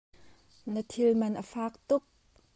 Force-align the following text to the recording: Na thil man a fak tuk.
Na 0.73 0.81
thil 0.91 1.11
man 1.19 1.35
a 1.41 1.43
fak 1.51 1.73
tuk. 1.87 2.03